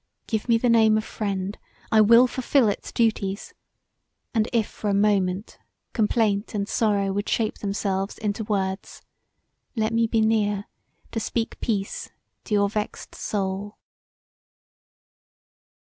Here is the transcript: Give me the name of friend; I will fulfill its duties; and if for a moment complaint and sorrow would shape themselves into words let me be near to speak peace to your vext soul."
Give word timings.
Give 0.25 0.49
me 0.49 0.57
the 0.57 0.67
name 0.67 0.97
of 0.97 1.03
friend; 1.03 1.55
I 1.91 2.01
will 2.01 2.25
fulfill 2.25 2.67
its 2.69 2.91
duties; 2.91 3.53
and 4.33 4.49
if 4.51 4.65
for 4.67 4.89
a 4.89 4.95
moment 4.95 5.59
complaint 5.93 6.55
and 6.55 6.67
sorrow 6.67 7.13
would 7.13 7.29
shape 7.29 7.59
themselves 7.59 8.17
into 8.17 8.43
words 8.43 9.03
let 9.75 9.93
me 9.93 10.07
be 10.07 10.21
near 10.21 10.65
to 11.11 11.19
speak 11.19 11.59
peace 11.59 12.09
to 12.45 12.55
your 12.55 12.67
vext 12.67 13.13
soul." 13.13 13.77